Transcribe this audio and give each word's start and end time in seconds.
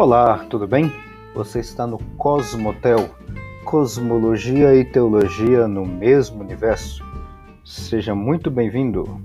Olá, 0.00 0.44
tudo 0.44 0.64
bem? 0.64 0.92
Você 1.34 1.58
está 1.58 1.84
no 1.84 1.98
Cosmotel, 2.14 3.10
Cosmologia 3.64 4.72
e 4.72 4.84
Teologia 4.84 5.66
no 5.66 5.84
mesmo 5.84 6.40
universo. 6.40 7.02
Seja 7.64 8.14
muito 8.14 8.48
bem-vindo. 8.48 9.20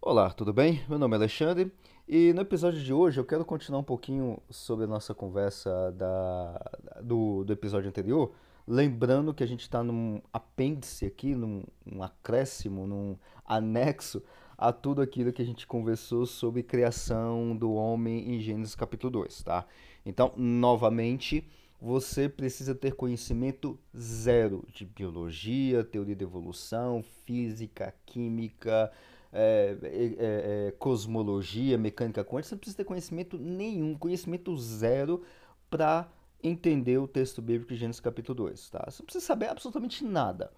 Olá, 0.00 0.30
tudo 0.30 0.50
bem? 0.54 0.80
Meu 0.88 0.98
nome 0.98 1.16
é 1.16 1.18
Alexandre 1.18 1.70
e 2.08 2.32
no 2.32 2.40
episódio 2.40 2.80
de 2.82 2.94
hoje 2.94 3.20
eu 3.20 3.26
quero 3.26 3.44
continuar 3.44 3.80
um 3.80 3.84
pouquinho 3.84 4.38
sobre 4.48 4.86
a 4.86 4.88
nossa 4.88 5.14
conversa 5.14 5.92
da, 5.92 6.58
do, 7.02 7.44
do 7.44 7.52
episódio 7.52 7.90
anterior, 7.90 8.32
lembrando 8.66 9.34
que 9.34 9.44
a 9.44 9.46
gente 9.46 9.60
está 9.60 9.82
num 9.82 10.18
apêndice 10.32 11.04
aqui, 11.04 11.34
num 11.34 11.62
um 11.84 12.02
acréscimo, 12.02 12.86
num 12.86 13.18
anexo 13.44 14.22
a 14.58 14.72
tudo 14.72 15.00
aquilo 15.00 15.32
que 15.32 15.40
a 15.40 15.44
gente 15.44 15.64
conversou 15.68 16.26
sobre 16.26 16.64
criação 16.64 17.56
do 17.56 17.72
homem 17.72 18.34
em 18.34 18.40
Gênesis 18.40 18.74
capítulo 18.74 19.12
2, 19.12 19.44
tá? 19.44 19.64
Então, 20.04 20.32
novamente, 20.36 21.48
você 21.80 22.28
precisa 22.28 22.74
ter 22.74 22.94
conhecimento 22.94 23.78
zero 23.96 24.66
de 24.74 24.84
biologia, 24.84 25.84
teoria 25.84 26.16
da 26.16 26.24
evolução, 26.24 27.04
física, 27.24 27.94
química, 28.04 28.90
é, 29.32 29.76
é, 29.82 30.16
é, 30.18 30.70
cosmologia, 30.72 31.78
mecânica 31.78 32.24
quântica, 32.24 32.48
você 32.48 32.54
não 32.56 32.58
precisa 32.58 32.78
ter 32.78 32.84
conhecimento 32.84 33.38
nenhum, 33.38 33.94
conhecimento 33.94 34.56
zero 34.56 35.22
para 35.70 36.10
entender 36.42 36.98
o 36.98 37.06
texto 37.06 37.40
bíblico 37.40 37.72
de 37.72 37.78
Gênesis 37.78 38.00
capítulo 38.00 38.34
2, 38.34 38.70
tá? 38.70 38.84
Você 38.88 39.02
não 39.02 39.06
precisa 39.06 39.24
saber 39.24 39.46
absolutamente 39.48 40.02
nada 40.04 40.50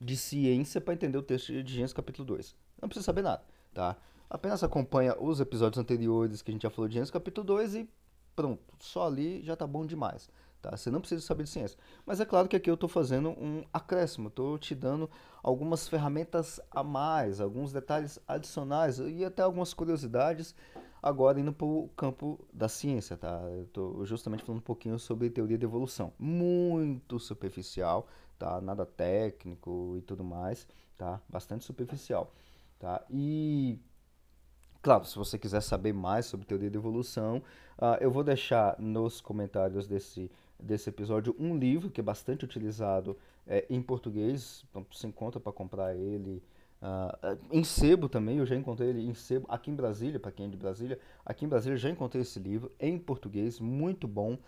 de 0.00 0.16
ciência 0.16 0.80
para 0.80 0.94
entender 0.94 1.18
o 1.18 1.22
texto 1.22 1.62
de 1.62 1.72
Gênesis 1.72 1.92
capítulo 1.92 2.26
2. 2.26 2.54
Não 2.80 2.88
precisa 2.88 3.04
saber 3.04 3.22
nada, 3.22 3.42
tá? 3.72 3.96
Apenas 4.28 4.62
acompanha 4.64 5.16
os 5.20 5.40
episódios 5.40 5.78
anteriores 5.78 6.42
que 6.42 6.50
a 6.50 6.52
gente 6.52 6.62
já 6.62 6.70
falou 6.70 6.88
de 6.88 6.94
Gênesis 6.94 7.10
capítulo 7.10 7.46
2 7.46 7.74
e 7.76 7.88
pronto, 8.34 8.62
só 8.80 9.06
ali 9.06 9.42
já 9.42 9.56
tá 9.56 9.66
bom 9.66 9.86
demais. 9.86 10.28
Tá? 10.64 10.74
Você 10.74 10.90
não 10.90 11.00
precisa 11.00 11.20
saber 11.20 11.44
de 11.44 11.50
ciência. 11.50 11.78
Mas 12.06 12.20
é 12.20 12.24
claro 12.24 12.48
que 12.48 12.56
aqui 12.56 12.70
eu 12.70 12.74
estou 12.74 12.88
fazendo 12.88 13.28
um 13.30 13.62
acréscimo, 13.70 14.28
estou 14.28 14.58
te 14.58 14.74
dando 14.74 15.10
algumas 15.42 15.86
ferramentas 15.86 16.58
a 16.70 16.82
mais, 16.82 17.38
alguns 17.38 17.70
detalhes 17.70 18.18
adicionais 18.26 18.98
e 18.98 19.22
até 19.26 19.42
algumas 19.42 19.74
curiosidades 19.74 20.54
agora 21.04 21.38
indo 21.38 21.52
para 21.52 21.66
o 21.66 21.88
campo 21.96 22.40
da 22.52 22.68
ciência. 22.68 23.16
Tá? 23.16 23.40
Eu 23.50 23.64
estou 23.64 24.06
justamente 24.06 24.42
falando 24.42 24.60
um 24.60 24.64
pouquinho 24.64 24.98
sobre 24.98 25.28
teoria 25.28 25.58
de 25.58 25.64
evolução. 25.64 26.12
Muito 26.18 27.18
superficial, 27.18 28.08
tá? 28.38 28.60
nada 28.60 28.86
técnico 28.86 29.94
e 29.98 30.02
tudo 30.02 30.24
mais, 30.24 30.66
tá? 30.96 31.20
bastante 31.28 31.64
superficial. 31.64 32.32
Tá? 32.78 33.04
E 33.10 33.78
Claro, 34.82 35.06
se 35.06 35.16
você 35.16 35.38
quiser 35.38 35.62
saber 35.62 35.94
mais 35.94 36.26
sobre 36.26 36.44
teoria 36.46 36.70
de 36.70 36.76
evolução, 36.76 37.38
uh, 37.78 37.96
eu 38.02 38.10
vou 38.10 38.22
deixar 38.22 38.78
nos 38.78 39.18
comentários 39.18 39.86
desse 39.86 40.30
desse 40.58 40.88
episódio 40.88 41.34
um 41.38 41.56
livro 41.56 41.90
que 41.90 42.00
é 42.00 42.04
bastante 42.04 42.44
utilizado 42.44 43.16
é, 43.46 43.66
em 43.68 43.82
português, 43.82 44.64
então 44.70 44.86
você 44.90 45.06
encontra 45.06 45.40
para 45.40 45.52
comprar 45.52 45.94
ele 45.94 46.42
uh, 46.84 47.38
em 47.50 47.64
sebo 47.64 48.08
também, 48.08 48.38
eu 48.38 48.46
já 48.46 48.54
encontrei 48.54 48.90
ele 48.90 49.06
em 49.06 49.14
sebo 49.14 49.46
aqui 49.48 49.70
em 49.70 49.74
Brasília, 49.74 50.20
para 50.20 50.30
quem 50.30 50.46
é 50.46 50.48
de 50.48 50.56
Brasília, 50.56 50.98
aqui 51.24 51.44
em 51.44 51.48
Brasília 51.48 51.76
já 51.76 51.90
encontrei 51.90 52.22
esse 52.22 52.38
livro 52.38 52.70
em 52.78 52.98
português, 52.98 53.58
muito 53.58 54.06
bom, 54.06 54.38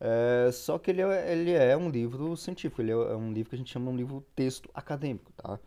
é, 0.00 0.50
só 0.50 0.78
que 0.78 0.90
ele 0.90 1.02
é, 1.02 1.32
ele 1.32 1.52
é 1.52 1.76
um 1.76 1.88
livro 1.88 2.36
científico, 2.36 2.82
ele 2.82 2.90
é, 2.90 2.94
é 2.94 3.16
um 3.16 3.32
livro 3.32 3.50
que 3.50 3.56
a 3.56 3.58
gente 3.58 3.72
chama 3.72 3.90
um 3.90 3.96
livro 3.96 4.24
texto 4.34 4.68
acadêmico, 4.74 5.32
tá? 5.36 5.60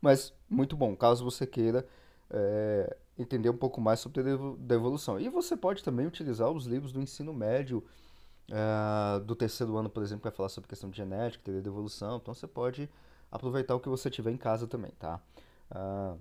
Mas 0.00 0.32
muito 0.48 0.76
bom, 0.76 0.96
caso 0.96 1.24
você 1.24 1.46
queira 1.46 1.86
é, 2.30 2.96
entender 3.18 3.50
um 3.50 3.56
pouco 3.56 3.80
mais 3.80 4.00
sobre 4.00 4.22
a 4.22 4.74
evolução. 4.74 5.20
E 5.20 5.28
você 5.28 5.56
pode 5.56 5.84
também 5.84 6.06
utilizar 6.06 6.50
os 6.50 6.66
livros 6.66 6.92
do 6.92 7.00
ensino 7.00 7.32
médio, 7.32 7.84
uh, 8.50 9.20
do 9.20 9.34
terceiro 9.34 9.76
ano, 9.76 9.88
por 9.88 10.02
exemplo, 10.02 10.22
que 10.22 10.28
vai 10.28 10.36
falar 10.36 10.48
sobre 10.48 10.68
questão 10.68 10.90
de 10.90 10.96
genética, 10.96 11.44
teoria 11.44 11.62
da 11.62 11.68
evolução. 11.68 12.16
Então 12.16 12.34
você 12.34 12.46
pode 12.46 12.88
aproveitar 13.30 13.74
o 13.74 13.80
que 13.80 13.88
você 13.88 14.10
tiver 14.10 14.30
em 14.30 14.36
casa 14.36 14.66
também, 14.66 14.92
tá? 14.98 15.20
Uh, 15.72 16.18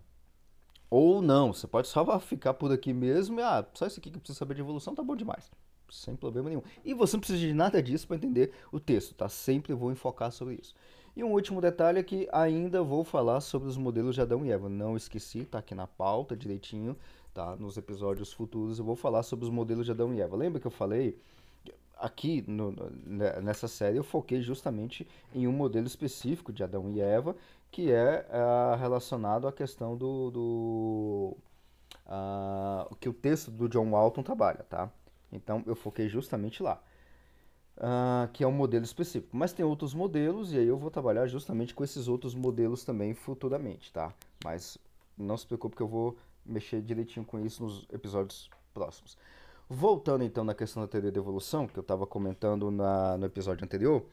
ou 0.89 1.21
não, 1.21 1.53
você 1.53 1.67
pode 1.67 1.87
só 1.87 2.03
ficar 2.19 2.53
por 2.53 2.71
aqui 2.71 2.93
mesmo 2.93 3.39
e, 3.39 3.43
ah, 3.43 3.65
só 3.73 3.85
isso 3.85 3.99
aqui 3.99 4.09
que 4.09 4.17
eu 4.17 4.21
preciso 4.21 4.39
saber 4.39 4.55
de 4.55 4.61
evolução, 4.61 4.95
tá 4.95 5.03
bom 5.03 5.15
demais. 5.15 5.51
Sem 5.89 6.15
problema 6.15 6.49
nenhum. 6.49 6.63
E 6.85 6.93
você 6.93 7.15
não 7.15 7.19
precisa 7.19 7.39
de 7.39 7.53
nada 7.53 7.83
disso 7.83 8.07
para 8.07 8.15
entender 8.15 8.51
o 8.71 8.79
texto, 8.79 9.13
tá? 9.13 9.27
Sempre 9.27 9.73
vou 9.73 9.91
enfocar 9.91 10.31
sobre 10.31 10.55
isso. 10.55 10.73
E 11.15 11.23
um 11.23 11.31
último 11.31 11.59
detalhe 11.59 11.99
é 11.99 12.03
que 12.03 12.29
ainda 12.31 12.81
vou 12.81 13.03
falar 13.03 13.41
sobre 13.41 13.67
os 13.67 13.75
modelos 13.75 14.15
de 14.15 14.21
Adão 14.21 14.45
e 14.45 14.51
Eva. 14.51 14.69
Não 14.69 14.95
esqueci, 14.95 15.43
tá 15.43 15.59
aqui 15.59 15.75
na 15.75 15.85
pauta 15.85 16.35
direitinho, 16.35 16.95
tá? 17.33 17.57
Nos 17.57 17.75
episódios 17.75 18.31
futuros 18.31 18.79
eu 18.79 18.85
vou 18.85 18.95
falar 18.95 19.23
sobre 19.23 19.43
os 19.43 19.51
modelos 19.51 19.85
de 19.85 19.91
Adão 19.91 20.13
e 20.13 20.21
Eva. 20.21 20.37
Lembra 20.37 20.61
que 20.61 20.67
eu 20.67 20.71
falei 20.71 21.19
aqui 22.01 22.43
no, 22.47 22.71
né, 23.05 23.39
nessa 23.41 23.67
série 23.67 23.97
eu 23.97 24.03
foquei 24.03 24.41
justamente 24.41 25.07
em 25.33 25.47
um 25.47 25.51
modelo 25.51 25.85
específico 25.85 26.51
de 26.51 26.63
Adão 26.63 26.89
e 26.89 26.99
Eva, 26.99 27.35
que 27.69 27.91
é 27.91 28.25
uh, 28.27 28.75
relacionado 28.77 29.47
à 29.47 29.51
questão 29.53 29.95
do, 29.95 30.31
do 30.31 31.37
uh, 32.07 32.95
que 32.95 33.07
o 33.07 33.13
texto 33.13 33.51
do 33.51 33.69
John 33.69 33.91
Walton 33.91 34.23
trabalha, 34.23 34.65
tá? 34.69 34.91
Então 35.31 35.63
eu 35.65 35.75
foquei 35.75 36.09
justamente 36.09 36.61
lá, 36.61 36.81
uh, 37.77 38.27
que 38.33 38.43
é 38.43 38.47
um 38.47 38.51
modelo 38.51 38.83
específico. 38.83 39.37
Mas 39.37 39.53
tem 39.53 39.63
outros 39.63 39.93
modelos 39.93 40.51
e 40.51 40.57
aí 40.57 40.67
eu 40.67 40.77
vou 40.77 40.91
trabalhar 40.91 41.27
justamente 41.27 41.73
com 41.73 41.83
esses 41.83 42.07
outros 42.07 42.33
modelos 42.33 42.83
também 42.83 43.13
futuramente, 43.13 43.93
tá? 43.93 44.13
Mas 44.43 44.77
não 45.17 45.37
se 45.37 45.45
preocupe 45.45 45.75
que 45.75 45.83
eu 45.83 45.87
vou 45.87 46.17
mexer 46.45 46.81
direitinho 46.81 47.25
com 47.25 47.39
isso 47.39 47.63
nos 47.63 47.87
episódios 47.93 48.49
próximos. 48.73 49.17
Voltando 49.73 50.25
então 50.25 50.43
na 50.43 50.53
questão 50.53 50.83
da 50.83 50.87
teoria 50.89 51.13
da 51.13 51.17
evolução, 51.17 51.65
que 51.65 51.79
eu 51.79 51.81
estava 51.81 52.05
comentando 52.05 52.69
na, 52.69 53.17
no 53.17 53.25
episódio 53.25 53.63
anterior, 53.63 54.05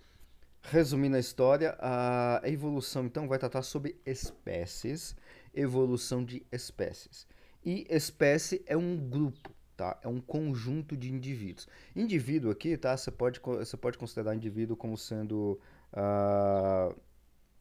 resumindo 0.63 1.17
a 1.17 1.19
história, 1.19 1.77
a 1.81 2.41
evolução 2.45 3.07
então 3.07 3.27
vai 3.27 3.41
tratar 3.41 3.63
sobre 3.63 4.01
espécies, 4.07 5.17
evolução 5.53 6.25
de 6.25 6.47
espécies. 6.53 7.27
E 7.65 7.85
espécie 7.91 8.63
é 8.67 8.77
um 8.77 8.97
grupo, 8.97 9.51
tá? 9.77 9.99
É 10.01 10.07
um 10.07 10.21
conjunto 10.21 10.97
de 10.97 11.11
indivíduos. 11.11 11.67
Indivíduo 11.97 12.53
aqui, 12.53 12.77
tá? 12.77 12.97
Você 12.97 13.11
pode, 13.11 13.41
você 13.41 13.77
pode 13.77 13.99
considerar 13.99 14.37
indivíduo 14.37 14.77
como 14.77 14.97
sendo 14.97 15.59
uh, 15.93 16.97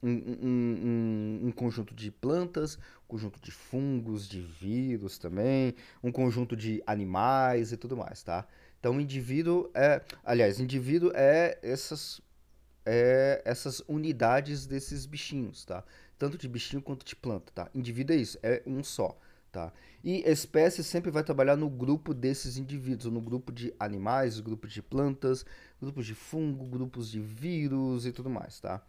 um, 0.02 0.10
um, 0.12 1.40
um, 1.48 1.52
conjunto 1.52 1.94
de 1.94 2.12
plantas, 2.12 2.76
um 2.76 3.08
conjunto 3.08 3.40
de 3.42 3.52
fungos, 3.52 4.28
de 4.28 4.42
vírus 4.42 5.18
também, 5.18 5.74
um 6.04 6.12
conjunto 6.12 6.56
de 6.56 6.84
animais 6.86 7.72
e 7.72 7.78
tudo 7.78 7.98
mais, 7.98 8.22
tá? 8.24 8.48
Então, 8.80 9.00
indivíduo 9.02 9.70
é, 9.74 10.02
aliás, 10.24 10.60
indivíduo 10.60 11.12
é 11.14 11.58
essas 11.62 12.22
é 12.86 13.42
essas 13.44 13.82
unidades 13.88 14.66
desses 14.66 15.06
bichinhos, 15.06 15.66
tá? 15.66 15.84
Tanto 16.18 16.38
de 16.38 16.48
bichinho 16.48 16.82
quanto 16.82 17.06
de 17.06 17.16
planta, 17.16 17.52
tá? 17.54 17.70
Indivíduo 17.76 18.16
é 18.16 18.20
isso, 18.20 18.40
é 18.42 18.64
um 18.66 18.84
só, 18.84 19.18
tá? 19.52 19.74
E 20.04 20.22
espécie 20.30 20.84
sempre 20.84 21.12
vai 21.12 21.24
trabalhar 21.24 21.58
no 21.58 21.70
grupo 21.70 22.14
desses 22.14 22.58
indivíduos, 22.58 23.12
no 23.12 23.20
grupo 23.20 23.52
de 23.52 23.74
animais, 23.80 24.40
grupo 24.40 24.68
de 24.68 24.82
plantas, 24.82 25.46
grupos 25.82 26.06
de 26.06 26.16
fungo, 26.16 26.66
grupos 26.66 27.12
de 27.12 27.20
vírus 27.20 28.06
e 28.06 28.12
tudo 28.12 28.30
mais, 28.30 28.60
tá? 28.60 28.82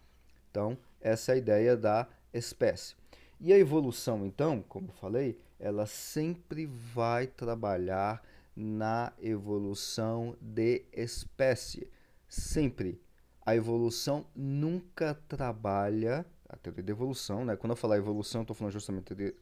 Então, 0.49 0.77
essa 1.01 1.35
ideia 1.35 1.75
da 1.75 2.07
espécie. 2.33 2.95
E 3.39 3.53
a 3.53 3.57
evolução, 3.57 4.25
então, 4.25 4.61
como 4.67 4.91
falei, 4.91 5.39
ela 5.59 5.85
sempre 5.85 6.65
vai 6.65 7.27
trabalhar 7.27 8.21
na 8.55 9.13
evolução 9.21 10.35
de 10.41 10.83
espécie. 10.91 11.87
Sempre. 12.27 13.01
A 13.45 13.55
evolução 13.55 14.25
nunca 14.35 15.15
trabalha, 15.27 16.25
a 16.47 16.57
teoria 16.57 16.83
da 16.83 16.91
evolução, 16.91 17.45
né? 17.45 17.55
Quando 17.55 17.71
eu 17.71 17.77
falar 17.77 17.97
evolução, 17.97 18.41
estou 18.41 18.55
falando 18.55 18.73
justamente 18.73 19.15
de 19.15 19.33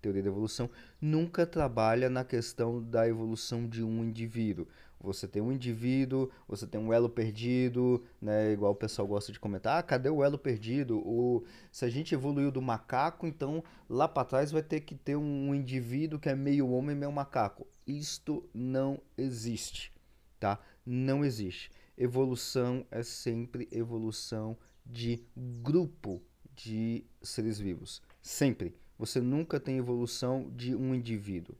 teoria 0.00 0.22
da 0.22 0.28
evolução, 0.28 0.70
nunca 1.00 1.46
trabalha 1.46 2.10
na 2.10 2.24
questão 2.24 2.82
da 2.82 3.08
evolução 3.08 3.66
de 3.66 3.82
um 3.82 4.04
indivíduo. 4.04 4.68
Você 5.00 5.28
tem 5.28 5.42
um 5.42 5.52
indivíduo, 5.52 6.30
você 6.48 6.66
tem 6.66 6.80
um 6.80 6.92
elo 6.92 7.08
perdido, 7.08 8.02
né? 8.20 8.52
Igual 8.52 8.72
o 8.72 8.76
pessoal 8.76 9.06
gosta 9.06 9.32
de 9.32 9.38
comentar, 9.38 9.78
ah, 9.78 9.82
cadê 9.82 10.08
o 10.08 10.24
elo 10.24 10.38
perdido? 10.38 10.98
O, 10.98 11.44
se 11.70 11.84
a 11.84 11.88
gente 11.88 12.14
evoluiu 12.14 12.50
do 12.50 12.62
macaco, 12.62 13.26
então 13.26 13.62
lá 13.88 14.08
para 14.08 14.24
trás 14.24 14.50
vai 14.50 14.62
ter 14.62 14.80
que 14.80 14.94
ter 14.94 15.16
um 15.16 15.54
indivíduo 15.54 16.18
que 16.18 16.28
é 16.28 16.34
meio 16.34 16.68
homem, 16.70 16.96
meio 16.96 17.12
macaco. 17.12 17.66
Isto 17.86 18.48
não 18.52 19.00
existe, 19.16 19.92
tá? 20.40 20.58
Não 20.84 21.24
existe. 21.24 21.70
Evolução 21.96 22.84
é 22.90 23.02
sempre 23.02 23.68
evolução 23.70 24.56
de 24.84 25.22
grupo 25.36 26.22
de 26.54 27.04
seres 27.22 27.58
vivos. 27.58 28.02
Sempre. 28.22 28.74
Você 28.98 29.20
nunca 29.20 29.60
tem 29.60 29.76
evolução 29.76 30.50
de 30.56 30.74
um 30.74 30.94
indivíduo. 30.94 31.54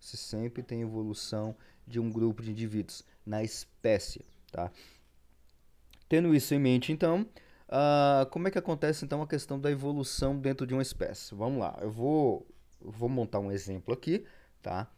Você 0.00 0.16
sempre 0.16 0.62
tem 0.62 0.80
evolução 0.80 1.54
de 1.88 1.98
um 1.98 2.10
grupo 2.10 2.42
de 2.42 2.50
indivíduos 2.50 3.04
na 3.24 3.42
espécie, 3.42 4.24
tá? 4.52 4.70
Tendo 6.08 6.34
isso 6.34 6.54
em 6.54 6.58
mente, 6.58 6.92
então, 6.92 7.26
uh, 7.68 8.26
como 8.30 8.48
é 8.48 8.50
que 8.50 8.58
acontece 8.58 9.04
então 9.04 9.22
a 9.22 9.26
questão 9.26 9.60
da 9.60 9.70
evolução 9.70 10.38
dentro 10.38 10.66
de 10.66 10.74
uma 10.74 10.82
espécie? 10.82 11.34
Vamos 11.34 11.60
lá, 11.60 11.78
eu 11.80 11.90
vou, 11.90 12.46
vou 12.80 13.08
montar 13.08 13.40
um 13.40 13.52
exemplo 13.52 13.92
aqui, 13.92 14.24
tá? 14.62 14.90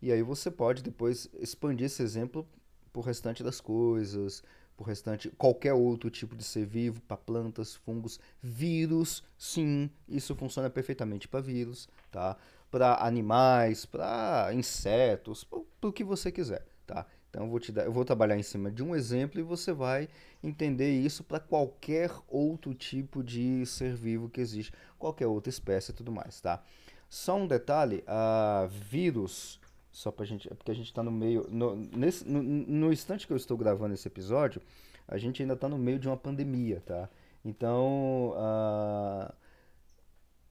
E 0.00 0.12
aí 0.12 0.22
você 0.22 0.50
pode 0.50 0.82
depois 0.82 1.28
expandir 1.38 1.86
esse 1.86 2.02
exemplo 2.02 2.46
para 2.92 3.00
o 3.00 3.02
restante 3.02 3.42
das 3.42 3.60
coisas, 3.60 4.42
para 4.76 4.84
o 4.84 4.86
restante, 4.86 5.28
qualquer 5.30 5.72
outro 5.72 6.08
tipo 6.08 6.36
de 6.36 6.44
ser 6.44 6.64
vivo, 6.64 7.00
para 7.02 7.16
plantas, 7.16 7.74
fungos, 7.74 8.20
vírus, 8.40 9.24
sim, 9.36 9.90
isso 10.08 10.36
funciona 10.36 10.70
perfeitamente 10.70 11.26
para 11.26 11.40
vírus, 11.40 11.88
tá? 12.12 12.36
Para 12.70 13.04
animais, 13.04 13.86
para 13.86 14.50
insetos, 14.52 15.44
para 15.44 15.88
o 15.88 15.92
que 15.92 16.04
você 16.04 16.30
quiser, 16.30 16.66
tá? 16.86 17.06
Então 17.30 17.44
eu 17.44 17.50
vou 17.50 17.60
te 17.60 17.70
dar, 17.72 17.84
eu 17.84 17.92
vou 17.92 18.04
trabalhar 18.04 18.36
em 18.36 18.42
cima 18.42 18.70
de 18.70 18.82
um 18.82 18.94
exemplo 18.94 19.38
e 19.38 19.42
você 19.42 19.72
vai 19.72 20.08
entender 20.42 20.90
isso 20.90 21.22
para 21.22 21.38
qualquer 21.38 22.10
outro 22.26 22.74
tipo 22.74 23.22
de 23.22 23.64
ser 23.66 23.94
vivo 23.94 24.28
que 24.28 24.40
existe, 24.40 24.72
qualquer 24.98 25.26
outra 25.26 25.50
espécie 25.50 25.92
e 25.92 25.94
tudo 25.94 26.10
mais, 26.10 26.40
tá? 26.40 26.62
Só 27.08 27.36
um 27.36 27.46
detalhe, 27.46 28.04
uh, 28.06 28.68
vírus 28.68 29.60
só 29.90 30.10
pra 30.10 30.24
gente. 30.24 30.50
É 30.50 30.54
porque 30.54 30.70
a 30.70 30.74
gente 30.74 30.92
tá 30.92 31.02
no 31.02 31.10
meio. 31.10 31.46
No, 31.50 31.74
nesse, 31.74 32.28
no, 32.28 32.42
no 32.42 32.92
instante 32.92 33.26
que 33.26 33.32
eu 33.32 33.36
estou 33.36 33.56
gravando 33.56 33.94
esse 33.94 34.06
episódio, 34.06 34.60
a 35.06 35.16
gente 35.18 35.42
ainda 35.42 35.56
tá 35.56 35.68
no 35.68 35.78
meio 35.78 35.98
de 35.98 36.08
uma 36.08 36.16
pandemia, 36.16 36.82
tá? 36.84 37.08
Então. 37.44 38.34
Uh, 38.36 39.32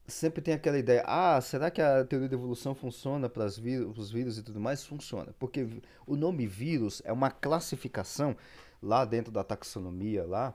sempre 0.08 0.40
tem 0.40 0.54
aquela 0.54 0.78
ideia, 0.78 1.04
ah, 1.06 1.40
será 1.40 1.70
que 1.70 1.80
a 1.80 2.04
teoria 2.04 2.28
da 2.28 2.34
evolução 2.34 2.74
funciona 2.74 3.28
para 3.28 3.44
os 3.44 3.58
vírus, 3.58 4.38
e 4.38 4.42
tudo 4.42 4.58
mais? 4.58 4.84
Funciona, 4.84 5.34
porque 5.38 5.68
o 6.06 6.16
nome 6.16 6.46
vírus 6.46 7.02
é 7.04 7.12
uma 7.12 7.30
classificação 7.30 8.34
lá 8.82 9.04
dentro 9.04 9.30
da 9.30 9.44
taxonomia 9.44 10.24
lá, 10.24 10.54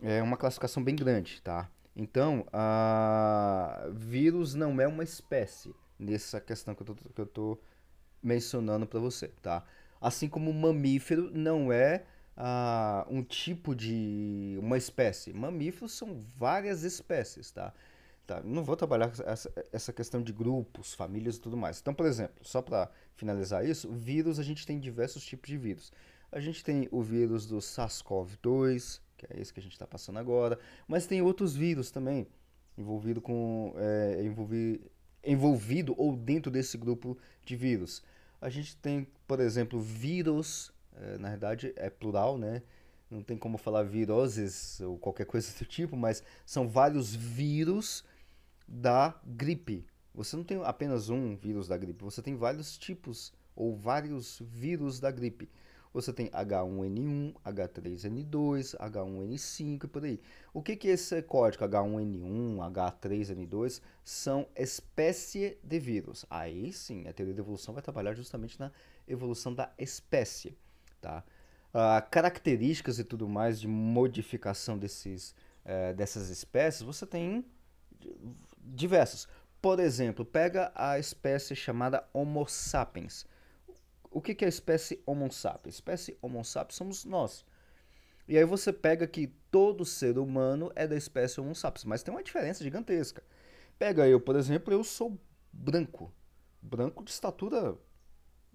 é 0.00 0.22
uma 0.22 0.36
classificação 0.36 0.82
bem 0.82 0.96
grande, 0.96 1.42
tá? 1.42 1.68
Então, 1.94 2.46
a 2.52 3.88
vírus 3.92 4.54
não 4.54 4.80
é 4.80 4.86
uma 4.86 5.04
espécie 5.04 5.74
nessa 5.98 6.40
questão 6.40 6.74
que 6.74 6.82
eu 6.82 6.86
tô, 6.86 6.94
que 6.94 7.20
eu 7.20 7.26
tô 7.26 7.58
mencionando 8.22 8.86
para 8.86 9.00
você, 9.00 9.28
tá? 9.42 9.64
Assim 10.00 10.28
como 10.28 10.52
mamífero 10.52 11.30
não 11.32 11.72
é 11.72 12.04
ah, 12.36 13.06
um 13.10 13.22
tipo 13.22 13.74
de 13.74 14.56
uma 14.60 14.76
espécie. 14.76 15.32
Mamíferos 15.32 15.92
são 15.92 16.18
várias 16.36 16.82
espécies, 16.82 17.50
tá? 17.50 17.72
Tá? 18.26 18.42
Não 18.42 18.64
vou 18.64 18.76
trabalhar 18.76 19.12
essa, 19.24 19.52
essa 19.72 19.92
questão 19.92 20.22
de 20.22 20.32
grupos, 20.32 20.94
famílias 20.94 21.36
e 21.36 21.40
tudo 21.40 21.56
mais. 21.56 21.80
Então, 21.80 21.94
por 21.94 22.06
exemplo, 22.06 22.36
só 22.42 22.62
para 22.62 22.90
finalizar 23.14 23.66
isso, 23.66 23.90
vírus 23.92 24.38
a 24.38 24.42
gente 24.42 24.66
tem 24.66 24.78
diversos 24.78 25.24
tipos 25.24 25.48
de 25.48 25.58
vírus. 25.58 25.92
A 26.30 26.40
gente 26.40 26.64
tem 26.64 26.88
o 26.90 27.02
vírus 27.02 27.46
do 27.46 27.58
SARS-CoV-2, 27.58 29.00
que 29.16 29.26
é 29.30 29.40
esse 29.40 29.52
que 29.52 29.60
a 29.60 29.62
gente 29.62 29.72
está 29.72 29.86
passando 29.86 30.18
agora, 30.18 30.58
mas 30.88 31.06
tem 31.06 31.20
outros 31.22 31.54
vírus 31.54 31.90
também 31.90 32.26
envolvido 32.76 33.20
com 33.20 33.74
é, 33.76 34.22
envolvido, 34.24 34.90
envolvido 35.22 35.94
ou 35.98 36.16
dentro 36.16 36.50
desse 36.50 36.78
grupo 36.78 37.18
de 37.44 37.54
vírus. 37.54 38.02
A 38.40 38.48
gente 38.48 38.76
tem, 38.76 39.06
por 39.26 39.40
exemplo, 39.40 39.80
vírus, 39.80 40.72
é, 40.96 41.18
na 41.18 41.30
verdade 41.30 41.72
é 41.76 41.90
plural, 41.90 42.38
né? 42.38 42.62
Não 43.10 43.22
tem 43.22 43.36
como 43.36 43.58
falar 43.58 43.82
viroses 43.82 44.80
ou 44.80 44.98
qualquer 44.98 45.26
coisa 45.26 45.52
do 45.58 45.66
tipo, 45.66 45.96
mas 45.96 46.24
são 46.46 46.66
vários 46.66 47.14
vírus 47.14 48.04
da 48.66 49.18
gripe. 49.24 49.86
Você 50.14 50.36
não 50.36 50.44
tem 50.44 50.62
apenas 50.64 51.08
um 51.08 51.36
vírus 51.36 51.68
da 51.68 51.76
gripe, 51.76 52.04
você 52.04 52.20
tem 52.20 52.36
vários 52.36 52.76
tipos 52.76 53.32
ou 53.56 53.74
vários 53.74 54.40
vírus 54.40 55.00
da 55.00 55.10
gripe. 55.10 55.48
Você 55.92 56.10
tem 56.10 56.30
H1N1, 56.30 57.34
H3N2, 57.44 58.76
H1N5 58.78 59.84
e 59.84 59.86
por 59.86 60.04
aí. 60.04 60.20
O 60.52 60.62
que, 60.62 60.74
que 60.74 60.88
esse 60.88 61.20
código 61.22 61.64
H1N1, 61.64 62.56
H3N2 62.72 63.82
são 64.02 64.48
espécie 64.56 65.58
de 65.62 65.78
vírus. 65.78 66.24
Aí 66.30 66.72
sim, 66.72 67.06
a 67.06 67.12
teoria 67.12 67.34
da 67.34 67.42
evolução 67.42 67.74
vai 67.74 67.82
trabalhar 67.82 68.14
justamente 68.14 68.58
na 68.58 68.72
evolução 69.06 69.52
da 69.52 69.70
espécie. 69.78 70.56
Tá? 71.00 71.22
Uh, 71.74 72.08
características 72.10 72.98
e 72.98 73.04
tudo 73.04 73.28
mais 73.28 73.60
de 73.60 73.68
modificação 73.68 74.78
desses, 74.78 75.34
uh, 75.66 75.94
dessas 75.94 76.30
espécies, 76.30 76.82
você 76.82 77.06
tem 77.06 77.44
diversas. 78.58 79.28
Por 79.60 79.78
exemplo, 79.78 80.24
pega 80.24 80.72
a 80.74 80.98
espécie 80.98 81.54
chamada 81.54 82.08
Homo 82.12 82.46
sapiens 82.48 83.26
o 84.12 84.20
que, 84.20 84.34
que 84.34 84.44
é 84.44 84.46
a 84.46 84.48
espécie 84.48 85.02
Homo 85.06 85.32
sapiens? 85.32 85.74
A 85.74 85.76
espécie 85.76 86.18
Homo 86.20 86.44
sapiens 86.44 86.76
somos 86.76 87.04
nós. 87.04 87.44
E 88.28 88.36
aí 88.36 88.44
você 88.44 88.72
pega 88.72 89.06
que 89.06 89.28
todo 89.50 89.84
ser 89.84 90.18
humano 90.18 90.70
é 90.76 90.86
da 90.86 90.96
espécie 90.96 91.40
Homo 91.40 91.54
sapiens, 91.54 91.84
mas 91.84 92.02
tem 92.02 92.12
uma 92.12 92.22
diferença 92.22 92.62
gigantesca. 92.62 93.22
Pega 93.78 94.06
eu, 94.06 94.20
por 94.20 94.36
exemplo, 94.36 94.72
eu 94.72 94.84
sou 94.84 95.18
branco. 95.52 96.12
Branco 96.60 97.02
de 97.02 97.10
estatura. 97.10 97.76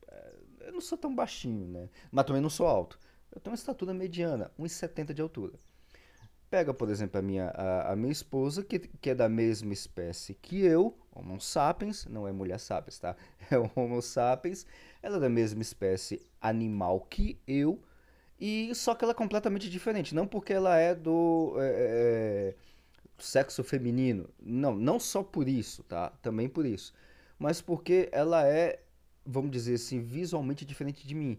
Eh, 0.08 0.36
eu 0.62 0.72
não 0.74 0.82
sou 0.82 0.98
tão 0.98 1.14
baixinho, 1.14 1.68
né? 1.68 1.90
Mas 2.12 2.26
também 2.26 2.42
não 2.42 2.50
sou 2.50 2.68
alto. 2.68 3.00
Eu 3.32 3.42
tenho 3.42 3.52
uma 3.52 3.58
estatura 3.58 3.94
mediana, 3.94 4.52
1,70 4.58 5.14
de 5.14 5.22
altura. 5.22 5.60
Pega, 6.50 6.74
por 6.74 6.90
exemplo, 6.90 7.20
a 7.20 7.22
minha, 7.22 7.50
a, 7.50 7.92
a, 7.92 7.96
minha 7.96 8.12
esposa, 8.12 8.64
que, 8.64 8.80
que 8.80 9.10
é 9.10 9.16
da 9.16 9.28
mesma 9.28 9.74
espécie 9.74 10.34
que 10.34 10.62
eu, 10.62 10.98
Homo 11.14 11.42
sapiens, 11.42 12.06
não 12.06 12.26
é 12.28 12.32
mulher 12.32 12.60
sapiens, 12.60 13.00
tá? 13.00 13.16
É 13.52 13.58
o 13.58 13.70
Homo 13.76 14.02
sapiens. 14.02 14.66
Ela 15.02 15.18
é 15.18 15.20
da 15.20 15.30
mesma 15.30 15.62
espécie 15.62 16.22
animal 16.42 17.02
que 17.02 17.38
eu, 17.46 17.82
e 18.40 18.74
só 18.76 18.96
que 18.96 19.04
ela 19.04 19.12
é 19.12 19.16
completamente 19.16 19.70
diferente. 19.70 20.16
Não 20.16 20.26
porque 20.28 20.54
ela 20.54 20.78
é 20.78 20.96
do 20.96 21.56
é, 21.58 22.54
é, 22.54 22.56
sexo 23.18 23.64
feminino, 23.64 24.30
não, 24.40 24.76
não 24.76 25.00
só 25.00 25.24
por 25.24 25.50
isso, 25.50 25.84
tá? 25.84 26.12
Também 26.22 26.48
por 26.48 26.66
isso, 26.66 26.94
mas 27.38 27.62
porque 27.62 28.10
ela 28.12 28.48
é, 28.48 28.80
vamos 29.26 29.52
dizer 29.52 29.76
assim, 29.76 30.02
visualmente 30.02 30.64
diferente 30.66 31.06
de 31.06 31.16
mim. 31.16 31.38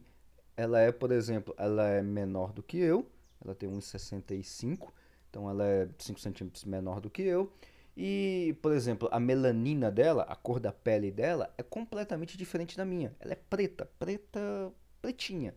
Ela 0.57 0.81
é, 0.81 0.93
por 0.93 1.13
exemplo, 1.13 1.55
ela 1.57 1.89
é 1.89 2.03
menor 2.03 2.53
do 2.53 2.63
que 2.63 2.79
eu, 2.79 3.07
ela 3.43 3.55
tem 3.55 3.69
1,65 3.69 4.93
então 5.31 5.49
ela 5.49 5.65
é 5.65 5.89
5 5.99 6.19
centímetros 6.21 6.65
menor 6.65 7.01
do 7.01 7.11
que 7.11 7.23
eu. 7.23 7.53
E, 7.97 8.57
por 8.63 8.73
exemplo, 8.73 9.09
a 9.11 9.19
melanina 9.19 9.91
dela, 9.91 10.23
a 10.29 10.37
cor 10.37 10.61
da 10.61 10.73
pele 10.73 11.11
dela, 11.11 11.53
é 11.59 11.63
completamente 11.63 12.37
diferente 12.37 12.77
da 12.77 12.85
minha. 12.85 13.15
Ela 13.19 13.33
é 13.33 13.39
preta, 13.51 13.91
preta, 13.99 14.73
pretinha. 15.03 15.55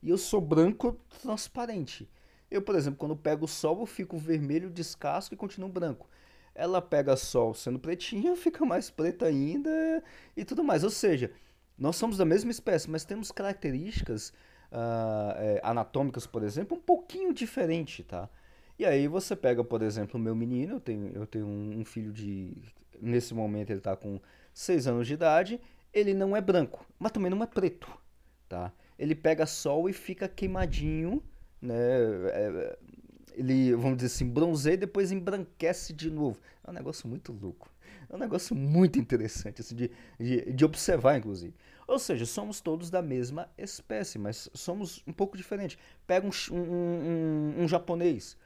E 0.00 0.08
eu 0.08 0.18
sou 0.18 0.40
branco 0.40 0.98
transparente. 1.20 2.08
Eu, 2.50 2.62
por 2.62 2.76
exemplo, 2.76 2.98
quando 2.98 3.16
pego 3.16 3.48
sol, 3.48 3.80
eu 3.80 3.86
fico 3.86 4.16
vermelho, 4.16 4.70
descasco 4.70 5.34
e 5.34 5.36
continuo 5.36 5.68
branco. 5.68 6.08
Ela 6.54 6.80
pega 6.82 7.16
sol 7.16 7.54
sendo 7.54 7.78
pretinha, 7.78 8.36
fica 8.36 8.64
mais 8.64 8.90
preta 8.90 9.26
ainda 9.26 9.70
e 10.36 10.44
tudo 10.44 10.62
mais. 10.62 10.84
Ou 10.84 10.90
seja, 10.90 11.32
nós 11.76 11.96
somos 11.96 12.16
da 12.16 12.24
mesma 12.24 12.50
espécie, 12.50 12.88
mas 12.88 13.04
temos 13.04 13.32
características 13.32 14.32
uh, 14.72 15.34
é, 15.36 15.60
anatômicas, 15.62 16.26
por 16.26 16.42
exemplo, 16.42 16.76
um 16.76 16.80
pouquinho 16.80 17.32
diferente, 17.32 18.02
tá? 18.02 18.28
E 18.78 18.84
aí 18.84 19.06
você 19.06 19.36
pega, 19.36 19.62
por 19.62 19.82
exemplo, 19.82 20.18
o 20.18 20.22
meu 20.22 20.34
menino, 20.34 20.76
eu 20.76 20.80
tenho, 20.80 21.12
eu 21.14 21.26
tenho 21.26 21.46
um 21.46 21.84
filho 21.84 22.12
de. 22.12 22.52
Nesse 23.00 23.34
momento 23.34 23.70
ele 23.70 23.78
está 23.78 23.96
com 23.96 24.20
6 24.54 24.86
anos 24.86 25.06
de 25.06 25.14
idade, 25.14 25.60
ele 25.92 26.14
não 26.14 26.36
é 26.36 26.40
branco, 26.40 26.86
mas 26.98 27.12
também 27.12 27.30
não 27.30 27.42
é 27.42 27.46
preto. 27.46 27.86
Tá? 28.48 28.72
Ele 28.98 29.14
pega 29.14 29.46
sol 29.46 29.88
e 29.88 29.92
fica 29.92 30.28
queimadinho, 30.28 31.22
né? 31.60 31.74
É, 31.74 32.78
ele, 33.34 33.74
vamos 33.74 33.96
dizer 33.96 34.06
assim, 34.06 34.28
bronzeia 34.28 34.74
e 34.74 34.78
depois 34.78 35.12
embranquece 35.12 35.92
de 35.92 36.10
novo. 36.10 36.38
É 36.64 36.70
um 36.70 36.72
negócio 36.74 37.08
muito 37.08 37.32
louco. 37.32 37.70
É 38.08 38.14
um 38.14 38.18
negócio 38.18 38.54
muito 38.54 38.98
interessante, 38.98 39.60
assim, 39.60 39.74
de, 39.74 39.90
de, 40.18 40.52
de 40.52 40.64
observar, 40.64 41.16
inclusive. 41.16 41.54
Ou 41.86 41.98
seja, 41.98 42.26
somos 42.26 42.60
todos 42.60 42.90
da 42.90 43.02
mesma 43.02 43.48
espécie, 43.56 44.18
mas 44.18 44.48
somos 44.54 45.02
um 45.06 45.12
pouco 45.12 45.36
diferentes. 45.36 45.78
Pega 46.06 46.26
um, 46.26 46.54
um, 46.54 46.58
um, 47.58 47.62
um 47.62 47.68
japonês. 47.68 48.36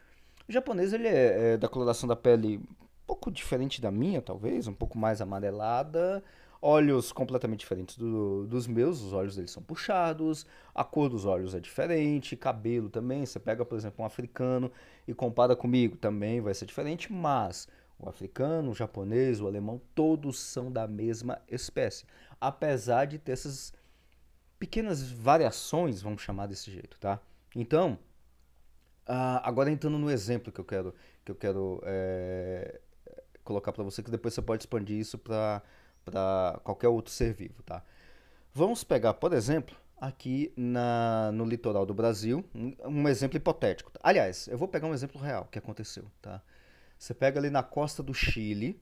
O 0.48 0.52
japonês 0.52 0.92
ele 0.92 1.08
é, 1.08 1.52
é 1.52 1.56
da 1.56 1.68
coloração 1.68 2.08
da 2.08 2.16
pele 2.16 2.58
um 2.58 3.06
pouco 3.06 3.30
diferente 3.30 3.80
da 3.80 3.90
minha, 3.90 4.22
talvez, 4.22 4.66
um 4.66 4.74
pouco 4.74 4.98
mais 4.98 5.20
amarelada, 5.20 6.22
olhos 6.66 7.12
completamente 7.12 7.61
diferentes 7.61 7.96
do, 7.96 8.44
dos 8.46 8.66
meus, 8.66 9.00
os 9.00 9.12
olhos 9.12 9.37
deles 9.37 9.52
são 9.52 9.62
puxados, 9.62 10.44
a 10.75 10.82
cor 10.82 11.08
dos 11.08 11.25
olhos 11.25 11.54
é 11.54 11.61
diferente, 11.61 12.37
cabelo 12.37 12.90
também. 12.90 13.25
Você 13.25 13.38
pega, 13.38 13.64
por 13.64 13.78
exemplo, 13.78 14.02
um 14.02 14.06
africano 14.06 14.73
e 15.06 15.14
compara 15.14 15.54
comigo, 15.54 15.96
também 15.96 16.40
vai 16.40 16.52
ser 16.54 16.66
diferente, 16.66 17.12
mas 17.12 17.68
o 18.00 18.08
africano, 18.08 18.73
o 18.73 18.75
japonês, 18.75 19.40
o 19.40 19.46
alemão, 19.46 19.80
todos 19.94 20.40
são 20.40 20.73
da 20.73 20.88
mesma 20.88 21.40
espécie, 21.49 22.04
apesar 22.40 23.04
de 23.04 23.16
ter 23.16 23.32
essas 23.32 23.73
pequenas 24.58 25.08
variações, 25.08 26.02
vamos 26.02 26.20
chamar 26.20 26.46
desse 26.46 26.68
jeito, 26.70 26.99
tá? 26.99 27.20
Então, 27.54 27.96
Uh, 29.08 29.38
agora 29.44 29.70
entrando 29.70 29.99
no 29.99 30.11
exemplo 30.11 30.50
que 30.50 30.61
eu 30.61 30.64
quero, 30.64 30.92
que 31.25 31.30
eu 31.30 31.37
quero 31.37 31.80
é, 31.85 32.80
colocar 33.44 33.70
para 33.70 33.85
você, 33.85 34.02
que 34.02 34.11
depois 34.11 34.35
você 34.35 34.42
pode 34.42 34.64
expandir 34.64 34.99
isso 34.99 35.16
para 35.16 35.62
qualquer 36.62 36.88
outro 36.88 37.12
ser 37.12 37.32
vivo, 37.32 37.62
tá? 37.62 37.82
Vamos 38.52 38.84
pegar, 38.84 39.14
por 39.14 39.32
exemplo, 39.32 39.76
aqui 39.98 40.52
na, 40.56 41.30
no 41.32 41.44
litoral 41.44 41.84
do 41.84 41.94
Brasil, 41.94 42.44
um, 42.54 42.75
um 42.84 43.08
exemplo 43.08 43.36
hipotético. 43.36 43.90
Aliás, 44.02 44.48
eu 44.48 44.58
vou 44.58 44.68
pegar 44.68 44.86
um 44.86 44.94
exemplo 44.94 45.20
real 45.20 45.46
que 45.50 45.58
aconteceu, 45.58 46.04
tá? 46.22 46.42
Você 46.98 47.12
pega 47.12 47.38
ali 47.38 47.50
na 47.50 47.62
costa 47.62 48.02
do 48.02 48.14
Chile, 48.14 48.80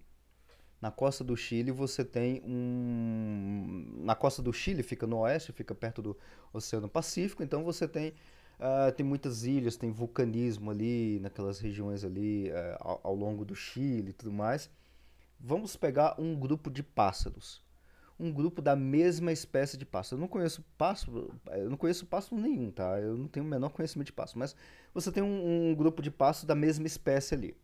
Na 0.80 0.90
costa 0.90 1.24
do 1.24 1.36
Chile 1.36 1.70
você 1.72 2.04
tem 2.04 2.42
um. 2.44 4.02
Na 4.04 4.14
costa 4.14 4.42
do 4.42 4.52
Chile 4.52 4.82
fica 4.82 5.06
no 5.06 5.18
oeste, 5.20 5.52
fica 5.52 5.74
perto 5.74 6.02
do 6.02 6.16
Oceano 6.52 6.88
Pacífico, 6.88 7.42
então 7.42 7.64
você 7.64 7.88
tem 7.88 8.14
Uh, 8.58 8.92
tem 8.92 9.04
muitas 9.04 9.44
ilhas, 9.44 9.76
tem 9.76 9.90
vulcanismo 9.90 10.70
ali, 10.70 11.18
naquelas 11.20 11.58
regiões 11.58 12.04
ali 12.04 12.50
uh, 12.50 12.76
ao, 12.78 13.00
ao, 13.02 13.14
longo 13.14 13.44
do 13.44 13.54
Chile 13.54 14.10
e 14.10 14.12
tudo 14.12 14.32
mais. 14.32 14.70
Vamos 15.46 15.76
pegar 15.76 16.18
um 16.18 16.34
grupo 16.34 16.70
de 16.70 16.82
pássaros. 16.82 17.62
Um 18.18 18.32
grupo 18.32 18.62
da 18.62 18.74
mesma 18.74 19.30
espécie 19.30 19.76
de 19.76 19.84
pássaro. 19.84 20.16
Eu 20.16 20.20
não 20.22 20.28
conheço 20.28 20.64
pássaro, 20.78 21.34
eu 21.52 21.68
não 21.68 21.76
conheço 21.76 22.06
pássaro 22.06 22.40
nenhum, 22.40 22.70
tá? 22.70 22.98
Eu 22.98 23.14
não 23.14 23.28
tenho 23.28 23.44
o 23.44 23.48
menor 23.48 23.68
conhecimento 23.68 24.06
de 24.06 24.14
pássaro, 24.14 24.38
mas 24.38 24.56
você 24.94 25.12
tem 25.12 25.22
um, 25.22 25.70
um 25.70 25.74
grupo 25.74 26.00
de 26.00 26.10
pássaros 26.10 26.46
da 26.46 26.54
mesma 26.54 26.86
espécie 26.86 27.34
ali. 27.34 27.54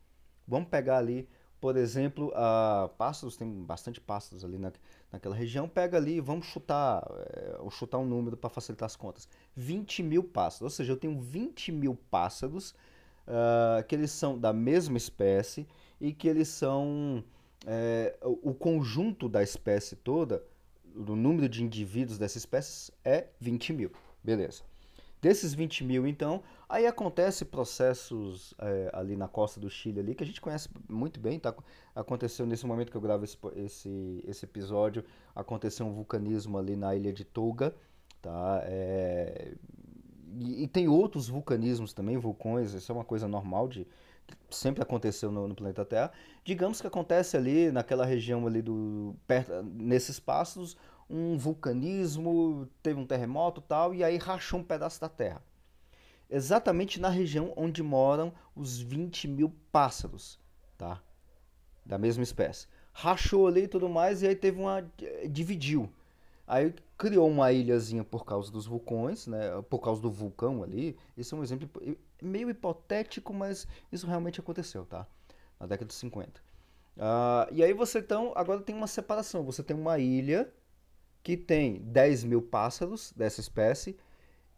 Vamos 0.46 0.68
pegar 0.68 0.98
ali, 0.98 1.26
por 1.58 1.74
exemplo, 1.74 2.30
uh, 2.34 2.90
pássaros, 2.98 3.38
tem 3.38 3.50
bastante 3.64 3.98
pássaros 3.98 4.44
ali 4.44 4.58
na, 4.58 4.72
naquela 5.10 5.34
região. 5.34 5.66
Pega 5.66 5.96
ali, 5.96 6.20
vamos 6.20 6.48
chutar, 6.48 7.02
é, 7.30 7.70
chutar 7.70 7.96
um 7.96 8.04
número 8.04 8.36
para 8.36 8.50
facilitar 8.50 8.84
as 8.84 8.96
contas. 8.96 9.26
20 9.56 10.02
mil 10.02 10.22
pássaros, 10.22 10.60
ou 10.60 10.70
seja, 10.70 10.92
eu 10.92 10.98
tenho 10.98 11.18
20 11.18 11.72
mil 11.72 11.94
pássaros 12.10 12.72
uh, 13.26 13.82
que 13.88 13.94
eles 13.94 14.10
são 14.10 14.38
da 14.38 14.52
mesma 14.52 14.98
espécie 14.98 15.66
e 15.98 16.12
que 16.12 16.28
eles 16.28 16.48
são 16.48 17.24
é, 17.66 18.16
o 18.22 18.54
conjunto 18.54 19.28
da 19.28 19.42
espécie 19.42 19.96
toda, 19.96 20.42
do 20.94 21.14
número 21.14 21.48
de 21.48 21.62
indivíduos 21.62 22.18
dessa 22.18 22.38
espécie 22.38 22.92
é 23.04 23.26
20 23.40 23.72
mil. 23.72 23.92
Beleza. 24.22 24.62
Desses 25.20 25.52
20 25.52 25.84
mil, 25.84 26.06
então, 26.06 26.42
aí 26.66 26.86
acontece 26.86 27.44
processos 27.44 28.54
é, 28.58 28.90
ali 28.92 29.16
na 29.16 29.28
costa 29.28 29.60
do 29.60 29.68
Chile 29.68 30.00
ali, 30.00 30.14
que 30.14 30.24
a 30.24 30.26
gente 30.26 30.40
conhece 30.40 30.68
muito 30.88 31.20
bem, 31.20 31.38
tá? 31.38 31.54
Aconteceu 31.94 32.46
nesse 32.46 32.66
momento 32.66 32.90
que 32.90 32.96
eu 32.96 33.02
gravo 33.02 33.24
esse, 33.24 33.36
esse, 33.56 34.24
esse 34.26 34.46
episódio, 34.46 35.04
aconteceu 35.34 35.84
um 35.84 35.92
vulcanismo 35.92 36.56
ali 36.56 36.74
na 36.74 36.96
ilha 36.96 37.12
de 37.12 37.24
Toga, 37.24 37.74
tá? 38.22 38.62
É, 38.64 39.52
e, 40.38 40.64
e, 40.64 40.68
tem 40.68 40.88
outros 40.88 41.28
vulcanismos 41.28 41.92
também, 41.92 42.16
vulcões, 42.16 42.72
isso 42.72 42.90
é 42.90 42.94
uma 42.94 43.04
coisa 43.04 43.26
normal 43.26 43.68
de 43.68 43.86
sempre 44.50 44.82
aconteceu 44.82 45.30
no, 45.30 45.48
no, 45.48 45.54
planeta 45.54 45.84
Terra. 45.84 46.12
Digamos 46.44 46.80
que 46.80 46.86
acontece 46.86 47.36
ali 47.36 47.70
naquela 47.70 48.04
região 48.04 48.46
ali 48.46 48.62
do 48.62 49.14
perto, 49.26 49.62
nesses 49.62 50.20
passos, 50.20 50.76
um 51.08 51.36
vulcanismo, 51.36 52.68
teve 52.82 53.00
um 53.00 53.06
terremoto 53.06 53.60
tal, 53.60 53.94
e 53.94 54.04
aí 54.04 54.16
rachou 54.16 54.60
um 54.60 54.64
pedaço 54.64 55.00
da 55.00 55.08
Terra. 55.08 55.42
Exatamente 56.28 57.00
na 57.00 57.08
região 57.08 57.52
onde 57.56 57.82
moram 57.82 58.32
os 58.54 58.80
20 58.80 59.26
mil 59.26 59.52
pássaros, 59.72 60.38
tá? 60.78 61.02
Da 61.84 61.98
mesma 61.98 62.22
espécie. 62.22 62.68
Rachou 62.92 63.48
ali 63.48 63.62
e 63.62 63.68
tudo 63.68 63.88
mais, 63.88 64.22
e 64.22 64.28
aí 64.28 64.36
teve 64.36 64.60
uma. 64.60 64.88
dividiu. 65.28 65.90
Aí 66.46 66.74
criou 67.00 67.26
uma 67.26 67.50
ilhazinha 67.50 68.04
por 68.04 68.26
causa 68.26 68.52
dos 68.52 68.66
vulcões, 68.66 69.26
né? 69.26 69.62
Por 69.70 69.78
causa 69.78 70.02
do 70.02 70.10
vulcão 70.10 70.62
ali. 70.62 70.94
Isso 71.16 71.34
é 71.34 71.38
um 71.38 71.42
exemplo 71.42 71.66
meio 72.20 72.50
hipotético, 72.50 73.32
mas 73.32 73.66
isso 73.90 74.06
realmente 74.06 74.38
aconteceu, 74.38 74.84
tá? 74.84 75.06
Na 75.58 75.66
década 75.66 75.86
de 75.86 75.94
50. 75.94 76.38
Uh, 76.38 76.42
ah, 76.98 77.48
e 77.50 77.64
aí 77.64 77.72
você 77.72 78.00
então 78.00 78.34
agora 78.36 78.60
tem 78.60 78.76
uma 78.76 78.86
separação. 78.86 79.42
Você 79.44 79.62
tem 79.62 79.74
uma 79.74 79.98
ilha 79.98 80.52
que 81.22 81.38
tem 81.38 81.80
10 81.80 82.24
mil 82.24 82.42
pássaros 82.42 83.14
dessa 83.16 83.40
espécie, 83.40 83.96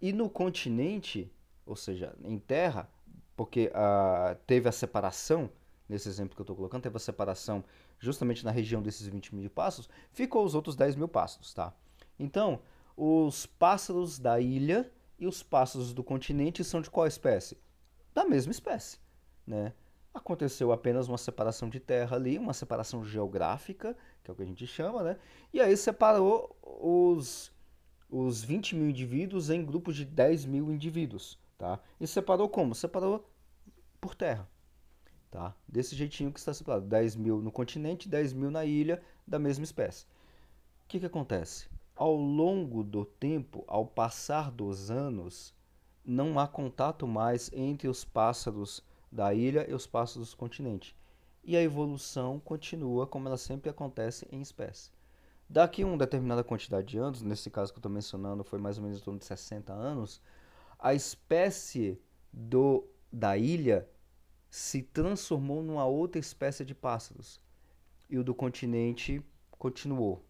e 0.00 0.12
no 0.12 0.28
continente, 0.28 1.30
ou 1.64 1.76
seja, 1.76 2.12
em 2.24 2.40
terra, 2.40 2.90
porque 3.36 3.68
uh, 3.68 4.34
teve 4.48 4.68
a 4.68 4.72
separação, 4.72 5.48
nesse 5.88 6.08
exemplo 6.08 6.34
que 6.34 6.40
eu 6.40 6.44
estou 6.44 6.56
colocando, 6.56 6.82
teve 6.82 6.96
a 6.96 7.00
separação 7.00 7.62
justamente 8.00 8.44
na 8.44 8.50
região 8.50 8.82
desses 8.82 9.06
20 9.06 9.32
mil 9.32 9.48
pássaros, 9.48 9.88
ficou 10.10 10.44
os 10.44 10.56
outros 10.56 10.74
10 10.74 10.96
mil 10.96 11.06
pássaros, 11.06 11.54
tá? 11.54 11.72
Então, 12.18 12.60
os 12.96 13.46
pássaros 13.46 14.18
da 14.18 14.40
ilha 14.40 14.90
e 15.18 15.26
os 15.26 15.42
pássaros 15.42 15.92
do 15.92 16.02
continente 16.02 16.64
são 16.64 16.80
de 16.80 16.90
qual 16.90 17.06
espécie? 17.06 17.56
Da 18.14 18.24
mesma 18.24 18.52
espécie, 18.52 18.98
né? 19.46 19.72
Aconteceu 20.12 20.72
apenas 20.72 21.08
uma 21.08 21.16
separação 21.16 21.70
de 21.70 21.80
terra 21.80 22.16
ali, 22.16 22.36
uma 22.36 22.52
separação 22.52 23.02
geográfica, 23.02 23.96
que 24.22 24.30
é 24.30 24.32
o 24.32 24.36
que 24.36 24.42
a 24.42 24.46
gente 24.46 24.66
chama, 24.66 25.02
né? 25.02 25.16
E 25.52 25.60
aí 25.60 25.74
separou 25.74 26.54
os, 26.62 27.50
os 28.10 28.44
20 28.44 28.76
mil 28.76 28.90
indivíduos 28.90 29.48
em 29.48 29.64
grupos 29.64 29.96
de 29.96 30.04
10 30.04 30.44
mil 30.44 30.70
indivíduos, 30.70 31.38
tá? 31.56 31.80
E 31.98 32.06
separou 32.06 32.48
como? 32.48 32.74
Separou 32.74 33.26
por 34.00 34.14
terra, 34.14 34.46
tá? 35.30 35.54
Desse 35.66 35.96
jeitinho 35.96 36.30
que 36.30 36.38
está 36.38 36.52
separado, 36.52 36.86
10 36.86 37.16
mil 37.16 37.40
no 37.40 37.50
continente, 37.50 38.06
10 38.06 38.34
mil 38.34 38.50
na 38.50 38.66
ilha, 38.66 39.02
da 39.26 39.38
mesma 39.38 39.64
espécie. 39.64 40.04
O 40.84 40.88
que 40.88 41.00
que 41.00 41.06
acontece? 41.06 41.68
Ao 41.94 42.14
longo 42.14 42.82
do 42.82 43.04
tempo, 43.04 43.64
ao 43.66 43.86
passar 43.86 44.50
dos 44.50 44.90
anos, 44.90 45.54
não 46.04 46.38
há 46.38 46.48
contato 46.48 47.06
mais 47.06 47.50
entre 47.52 47.88
os 47.88 48.04
pássaros 48.04 48.82
da 49.10 49.34
ilha 49.34 49.68
e 49.70 49.74
os 49.74 49.86
pássaros 49.86 50.30
do 50.30 50.36
continente. 50.36 50.96
E 51.44 51.56
a 51.56 51.62
evolução 51.62 52.40
continua 52.40 53.06
como 53.06 53.28
ela 53.28 53.36
sempre 53.36 53.70
acontece 53.70 54.26
em 54.32 54.40
espécie. 54.40 54.90
Daqui 55.48 55.82
a 55.82 55.86
uma 55.86 55.98
determinada 55.98 56.42
quantidade 56.42 56.86
de 56.86 56.98
anos, 56.98 57.20
nesse 57.20 57.50
caso 57.50 57.72
que 57.72 57.76
eu 57.76 57.80
estou 57.80 57.92
mencionando 57.92 58.42
foi 58.42 58.58
mais 58.58 58.78
ou 58.78 58.84
menos 58.84 58.98
em 58.98 59.04
torno 59.04 59.18
de 59.18 59.26
60 59.26 59.72
anos, 59.72 60.20
a 60.78 60.94
espécie 60.94 62.00
do, 62.32 62.88
da 63.12 63.36
ilha 63.36 63.86
se 64.48 64.82
transformou 64.82 65.62
numa 65.62 65.84
outra 65.84 66.18
espécie 66.18 66.64
de 66.64 66.74
pássaros. 66.74 67.40
E 68.08 68.18
o 68.18 68.24
do 68.24 68.34
continente 68.34 69.22
continuou, 69.50 70.24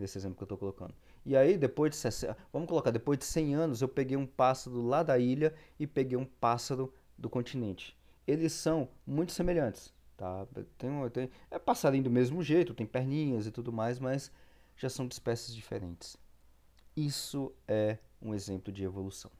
nesse 0.00 0.18
exemplo 0.18 0.36
que 0.36 0.42
eu 0.42 0.46
estou 0.46 0.58
colocando. 0.58 0.94
E 1.24 1.36
aí, 1.36 1.56
depois 1.56 1.90
de 1.90 1.96
60, 1.96 2.36
vamos 2.52 2.68
colocar, 2.68 2.90
depois 2.90 3.18
de 3.18 3.24
100 3.24 3.54
anos, 3.54 3.82
eu 3.82 3.88
peguei 3.88 4.16
um 4.16 4.26
pássaro 4.26 4.80
lá 4.82 5.02
da 5.02 5.18
ilha 5.18 5.54
e 5.78 5.86
peguei 5.86 6.16
um 6.16 6.24
pássaro 6.24 6.92
do 7.16 7.28
continente. 7.28 7.96
Eles 8.26 8.52
são 8.52 8.88
muito 9.06 9.32
semelhantes, 9.32 9.92
tá? 10.16 10.46
Tem, 10.78 11.10
tem, 11.10 11.30
é 11.50 11.58
passarinho 11.58 12.04
do 12.04 12.10
mesmo 12.10 12.42
jeito, 12.42 12.74
tem 12.74 12.86
perninhas 12.86 13.46
e 13.46 13.50
tudo 13.50 13.72
mais, 13.72 13.98
mas 13.98 14.32
já 14.76 14.88
são 14.88 15.06
de 15.06 15.14
espécies 15.14 15.54
diferentes. 15.54 16.16
Isso 16.96 17.52
é 17.68 17.98
um 18.20 18.34
exemplo 18.34 18.72
de 18.72 18.84
evolução, 18.84 19.30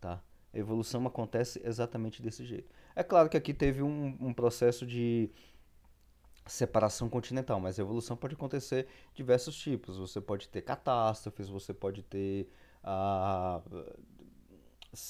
tá? 0.00 0.22
A 0.52 0.58
evolução 0.58 1.06
acontece 1.06 1.60
exatamente 1.64 2.22
desse 2.22 2.44
jeito. 2.44 2.70
É 2.96 3.02
claro 3.02 3.28
que 3.28 3.36
aqui 3.36 3.54
teve 3.54 3.82
um, 3.82 4.16
um 4.20 4.32
processo 4.32 4.86
de 4.86 5.30
separação 6.48 7.08
continental, 7.08 7.60
mas 7.60 7.78
a 7.78 7.82
evolução 7.82 8.16
pode 8.16 8.34
acontecer 8.34 8.86
de 9.10 9.16
diversos 9.16 9.56
tipos. 9.56 9.96
Você 9.96 10.20
pode 10.20 10.48
ter 10.48 10.62
catástrofes, 10.62 11.48
você 11.48 11.72
pode 11.72 12.02
ter 12.02 12.48
a 12.82 13.60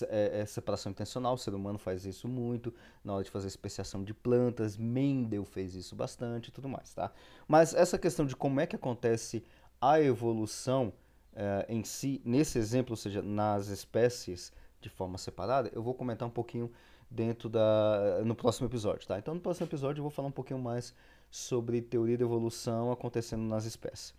é, 0.08 0.40
é, 0.40 0.46
separação 0.46 0.90
intencional, 0.90 1.34
o 1.34 1.38
ser 1.38 1.54
humano 1.54 1.78
faz 1.78 2.04
isso 2.04 2.26
muito 2.26 2.74
na 3.04 3.14
hora 3.14 3.24
de 3.24 3.30
fazer 3.30 3.46
especiação 3.46 4.02
de 4.02 4.12
plantas, 4.12 4.76
Mendel 4.76 5.44
fez 5.44 5.74
isso 5.74 5.94
bastante 5.94 6.48
e 6.48 6.50
tudo 6.50 6.68
mais, 6.68 6.92
tá? 6.92 7.12
Mas 7.46 7.74
essa 7.74 7.96
questão 7.96 8.26
de 8.26 8.34
como 8.34 8.60
é 8.60 8.66
que 8.66 8.74
acontece 8.74 9.44
a 9.80 10.00
evolução 10.00 10.92
é, 11.34 11.66
em 11.68 11.84
si, 11.84 12.20
nesse 12.24 12.58
exemplo, 12.58 12.92
ou 12.92 12.96
seja, 12.96 13.22
nas 13.22 13.68
espécies 13.68 14.52
de 14.80 14.88
forma 14.88 15.16
separada, 15.16 15.70
eu 15.72 15.82
vou 15.82 15.94
comentar 15.94 16.26
um 16.26 16.30
pouquinho 16.30 16.70
dentro 17.10 17.48
da 17.48 18.20
no 18.24 18.34
próximo 18.34 18.66
episódio, 18.66 19.06
tá? 19.06 19.18
Então 19.18 19.34
no 19.34 19.40
próximo 19.40 19.66
episódio 19.66 20.00
eu 20.00 20.02
vou 20.02 20.10
falar 20.10 20.28
um 20.28 20.32
pouquinho 20.32 20.58
mais 20.58 20.94
sobre 21.30 21.80
teoria 21.80 22.16
da 22.16 22.24
evolução 22.24 22.90
acontecendo 22.90 23.42
nas 23.42 23.64
espécies. 23.64 24.14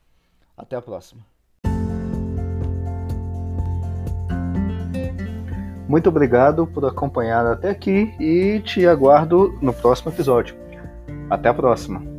Até 0.55 0.75
a 0.75 0.81
próxima. 0.81 1.25
Muito 5.87 6.07
obrigado 6.07 6.67
por 6.67 6.85
acompanhar 6.85 7.45
até 7.47 7.71
aqui 7.71 8.13
e 8.19 8.59
te 8.59 8.85
aguardo 8.85 9.57
no 9.59 9.73
próximo 9.73 10.11
episódio. 10.11 10.55
Até 11.29 11.49
a 11.49 11.53
próxima! 11.53 12.18